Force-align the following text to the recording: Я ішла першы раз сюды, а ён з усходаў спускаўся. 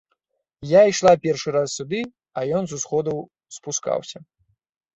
Я 0.69 0.79
ішла 0.91 1.13
першы 1.25 1.53
раз 1.57 1.69
сюды, 1.81 2.01
а 2.39 2.47
ён 2.61 2.73
з 2.73 2.81
усходаў 2.81 3.17
спускаўся. 3.61 4.17